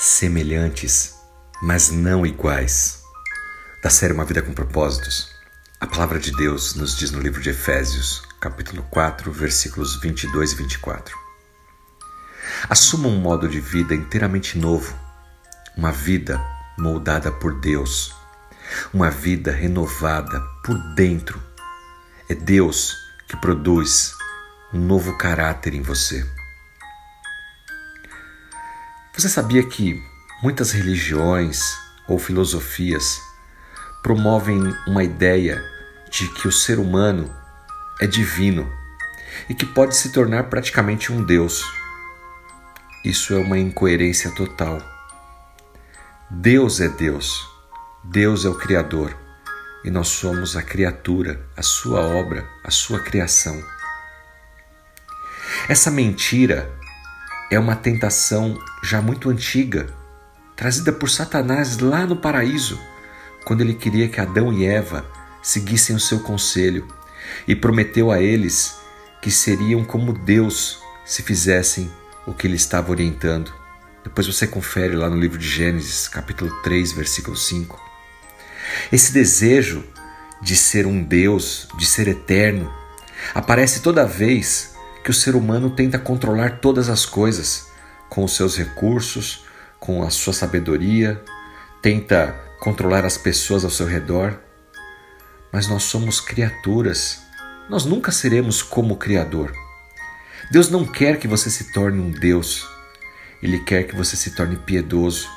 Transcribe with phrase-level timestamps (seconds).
[0.00, 1.14] semelhantes,
[1.60, 3.02] mas não iguais.
[3.82, 5.28] Da série Uma Vida com Propósitos,
[5.78, 10.54] a palavra de Deus nos diz no livro de Efésios, capítulo 4, versículos 22 e
[10.54, 11.14] 24.
[12.70, 14.98] Assuma um modo de vida inteiramente novo,
[15.76, 16.40] uma vida
[16.78, 18.14] moldada por Deus,
[18.94, 21.42] uma vida renovada por dentro.
[22.26, 22.96] É Deus
[23.28, 24.14] que produz
[24.72, 26.39] um novo caráter em você.
[29.20, 30.02] Você sabia que
[30.42, 31.76] muitas religiões
[32.08, 33.20] ou filosofias
[34.02, 35.62] promovem uma ideia
[36.10, 37.30] de que o ser humano
[38.00, 38.66] é divino
[39.46, 41.62] e que pode se tornar praticamente um Deus?
[43.04, 44.80] Isso é uma incoerência total.
[46.30, 47.46] Deus é Deus,
[48.02, 49.14] Deus é o Criador
[49.84, 53.62] e nós somos a criatura, a sua obra, a sua criação.
[55.68, 56.72] Essa mentira
[57.50, 59.86] é uma tentação já muito antiga,
[60.56, 62.78] trazida por Satanás lá no paraíso,
[63.44, 65.04] quando ele queria que Adão e Eva
[65.42, 66.86] seguissem o seu conselho
[67.46, 68.78] e prometeu a eles
[69.20, 71.90] que seriam como Deus se fizessem
[72.26, 73.52] o que ele estava orientando.
[74.02, 77.80] Depois você confere lá no livro de Gênesis, capítulo 3, versículo 5.
[78.90, 79.84] Esse desejo
[80.40, 82.72] de ser um Deus, de ser eterno,
[83.34, 87.69] aparece toda vez que o ser humano tenta controlar todas as coisas
[88.10, 89.44] com os seus recursos,
[89.78, 91.22] com a sua sabedoria,
[91.80, 94.38] tenta controlar as pessoas ao seu redor.
[95.50, 97.22] Mas nós somos criaturas,
[97.68, 99.52] nós nunca seremos como o Criador.
[100.50, 102.68] Deus não quer que você se torne um Deus,
[103.42, 105.28] Ele quer que você se torne piedoso,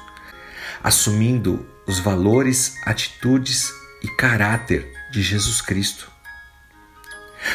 [0.84, 3.72] assumindo os valores, atitudes
[4.02, 6.12] e caráter de Jesus Cristo.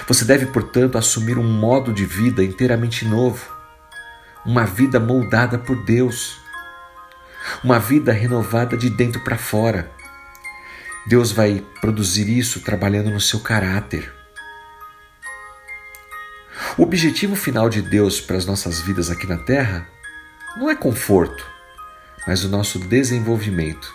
[0.06, 3.57] Você deve, portanto, assumir um modo de vida inteiramente novo,
[4.48, 6.40] uma vida moldada por Deus,
[7.62, 9.92] uma vida renovada de dentro para fora.
[11.06, 14.10] Deus vai produzir isso trabalhando no seu caráter.
[16.78, 19.86] O objetivo final de Deus para as nossas vidas aqui na Terra
[20.56, 21.44] não é conforto,
[22.26, 23.92] mas o nosso desenvolvimento.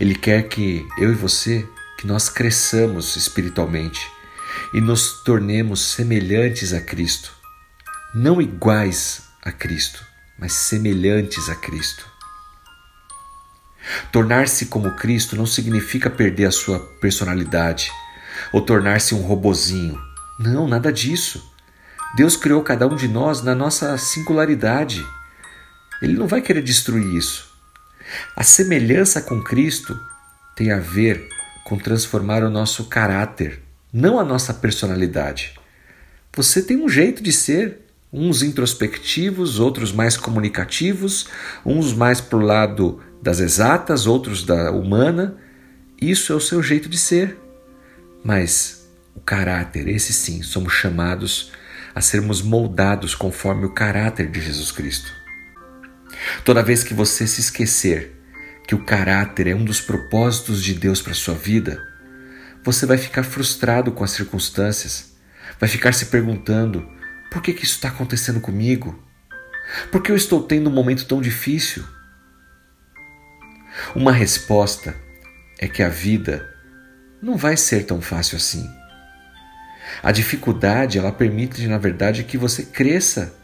[0.00, 1.68] Ele quer que eu e você,
[1.98, 4.10] que nós cresçamos espiritualmente,
[4.72, 7.32] e nos tornemos semelhantes a Cristo.
[8.14, 10.04] Não iguais a Cristo,
[10.38, 12.06] mas semelhantes a Cristo.
[14.12, 17.90] Tornar-se como Cristo não significa perder a sua personalidade
[18.52, 19.98] ou tornar-se um robozinho.
[20.38, 21.52] Não, nada disso.
[22.16, 25.04] Deus criou cada um de nós na nossa singularidade.
[26.00, 27.48] Ele não vai querer destruir isso.
[28.36, 29.98] A semelhança com Cristo
[30.54, 31.28] tem a ver
[31.64, 35.58] com transformar o nosso caráter, não a nossa personalidade.
[36.34, 41.26] Você tem um jeito de ser, uns introspectivos, outros mais comunicativos,
[41.64, 45.36] uns mais para o lado das exatas, outros da humana.
[46.00, 47.38] Isso é o seu jeito de ser.
[48.24, 51.52] Mas o caráter, esse sim, somos chamados
[51.94, 55.12] a sermos moldados conforme o caráter de Jesus Cristo.
[56.44, 58.16] Toda vez que você se esquecer
[58.66, 61.82] que o caráter é um dos propósitos de Deus para sua vida,
[62.62, 65.16] você vai ficar frustrado com as circunstâncias,
[65.58, 66.86] vai ficar se perguntando:
[67.30, 69.02] por que, que isso está acontecendo comigo?
[69.90, 71.84] Por que eu estou tendo um momento tão difícil?
[73.94, 74.94] Uma resposta
[75.58, 76.48] é que a vida
[77.22, 78.68] não vai ser tão fácil assim.
[80.02, 83.34] A dificuldade, ela permite, na verdade, que você cresça,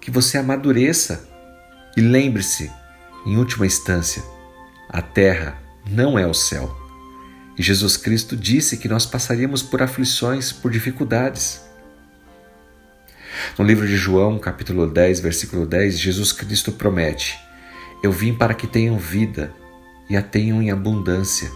[0.00, 1.28] que você amadureça.
[1.96, 2.70] E lembre-se,
[3.24, 4.22] em última instância,
[4.88, 5.58] a terra
[5.88, 6.74] não é o céu.
[7.56, 11.63] E Jesus Cristo disse que nós passaríamos por aflições, por dificuldades.
[13.58, 17.38] No livro de João, capítulo 10, versículo 10, Jesus Cristo promete:
[18.02, 19.52] Eu vim para que tenham vida
[20.08, 21.50] e a tenham em abundância.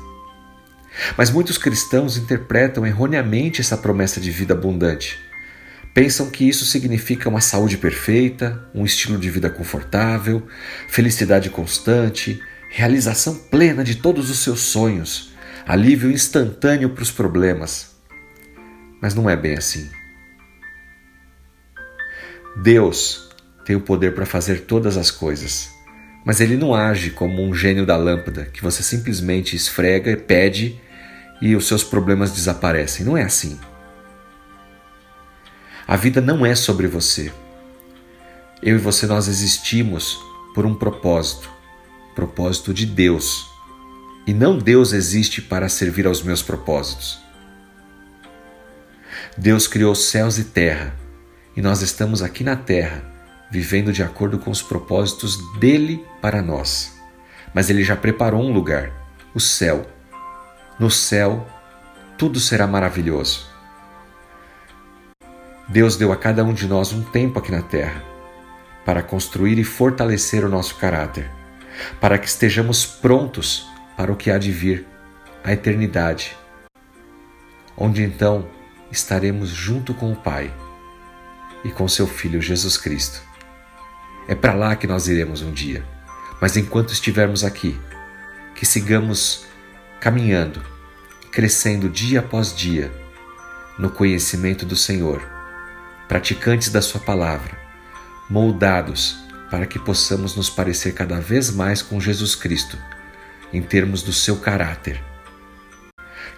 [1.17, 5.19] Mas muitos cristãos interpretam erroneamente essa promessa de vida abundante.
[5.95, 10.47] Pensam que isso significa uma saúde perfeita, um estilo de vida confortável,
[10.89, 15.33] felicidade constante, realização plena de todos os seus sonhos,
[15.67, 17.97] alívio instantâneo para os problemas.
[19.01, 19.89] Mas não é bem assim.
[22.61, 23.29] Deus
[23.65, 25.71] tem o poder para fazer todas as coisas,
[26.25, 30.81] mas ele não age como um gênio da lâmpada que você simplesmente esfrega, pede
[31.41, 33.07] e os seus problemas desaparecem.
[33.07, 33.61] Não é assim.
[35.87, 37.33] A vida não é sobre você.
[38.61, 40.19] Eu e você nós existimos
[40.53, 41.49] por um propósito,
[42.17, 43.47] propósito de Deus
[44.27, 47.21] e não Deus existe para servir aos meus propósitos.
[49.37, 50.93] Deus criou céus e terra,
[51.57, 53.03] e nós estamos aqui na terra
[53.51, 56.97] vivendo de acordo com os propósitos dele para nós.
[57.55, 58.93] Mas ele já preparou um lugar,
[59.35, 59.87] o céu.
[60.79, 61.47] No céu,
[62.17, 63.47] tudo será maravilhoso.
[65.69, 68.03] Deus deu a cada um de nós um tempo aqui na terra
[68.85, 71.31] para construir e fortalecer o nosso caráter,
[72.01, 74.87] para que estejamos prontos para o que há de vir,
[75.45, 76.37] a eternidade,
[77.77, 78.49] onde então
[78.91, 80.51] estaremos junto com o Pai
[81.65, 83.21] e com seu Filho Jesus Cristo.
[84.27, 85.85] É para lá que nós iremos um dia,
[86.41, 87.79] mas enquanto estivermos aqui,
[88.55, 89.45] que sigamos
[90.01, 90.63] caminhando,
[91.31, 92.93] crescendo dia após dia
[93.79, 95.23] no conhecimento do Senhor,
[96.09, 97.69] praticantes da Sua palavra
[98.29, 99.17] moldados
[99.51, 102.77] para que possamos nos parecer cada vez mais com Jesus Cristo,
[103.53, 105.03] em termos do seu caráter.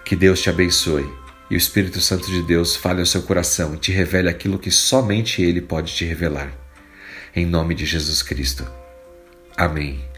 [0.05, 1.11] Que Deus te abençoe
[1.51, 4.71] e o Espírito Santo de Deus fale ao seu coração e te revele aquilo que
[4.71, 6.49] somente Ele pode te revelar.
[7.35, 8.65] Em nome de Jesus Cristo.
[9.57, 10.10] Amém.